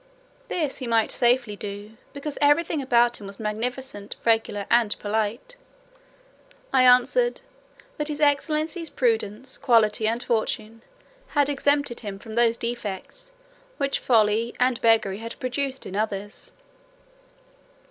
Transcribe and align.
This 0.47 0.79
he 0.79 0.87
might 0.87 1.11
safely 1.11 1.55
do; 1.55 1.95
because 2.11 2.35
every 2.41 2.63
thing 2.63 2.81
about 2.81 3.17
him 3.21 3.27
was 3.27 3.39
magnificent, 3.39 4.15
regular, 4.25 4.65
and 4.71 4.97
polite. 4.97 5.55
I 6.73 6.81
answered, 6.81 7.41
"that 7.99 8.07
his 8.07 8.19
excellency's 8.19 8.89
prudence, 8.89 9.59
quality, 9.59 10.07
and 10.07 10.23
fortune, 10.23 10.81
had 11.37 11.49
exempted 11.49 11.99
him 11.99 12.17
from 12.17 12.33
those 12.33 12.57
defects, 12.57 13.31
which 13.77 13.99
folly 13.99 14.55
and 14.59 14.81
beggary 14.81 15.19
had 15.19 15.37
produced 15.39 15.85
in 15.85 15.95
others." 15.95 16.51